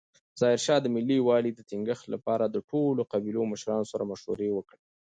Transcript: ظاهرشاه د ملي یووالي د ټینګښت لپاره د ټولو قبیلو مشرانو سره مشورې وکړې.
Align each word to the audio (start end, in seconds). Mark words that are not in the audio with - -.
ظاهرشاه 0.39 0.79
د 0.81 0.87
ملي 0.95 1.15
یووالي 1.17 1.51
د 1.53 1.59
ټینګښت 1.69 2.05
لپاره 2.13 2.45
د 2.47 2.57
ټولو 2.69 3.01
قبیلو 3.13 3.49
مشرانو 3.51 3.89
سره 3.91 4.03
مشورې 4.11 4.49
وکړې. 4.53 4.81